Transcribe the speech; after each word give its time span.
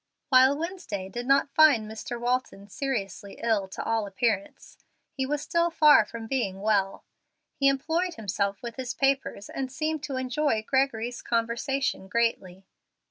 While 0.29 0.57
Wednesday 0.57 1.09
did 1.09 1.27
not 1.27 1.53
find 1.53 1.85
Mr. 1.85 2.19
Walton 2.19 2.67
seriously 2.69 3.35
ill 3.43 3.67
to 3.67 3.83
all 3.83 4.07
appearance, 4.07 4.75
he 5.13 5.27
was 5.27 5.43
still 5.43 5.69
far 5.69 6.05
from 6.05 6.25
being 6.25 6.59
well. 6.59 7.03
He 7.53 7.67
employed 7.67 8.15
himself 8.15 8.63
with 8.63 8.77
his 8.77 8.95
papers 8.95 9.47
and 9.47 9.71
seemed 9.71 10.01
to 10.05 10.15
enjoy 10.15 10.63
Gregory's 10.67 11.21
conversation 11.21 12.07
greatly. 12.07 12.65